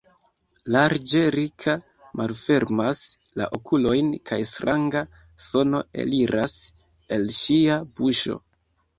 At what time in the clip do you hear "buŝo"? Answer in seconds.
7.91-8.39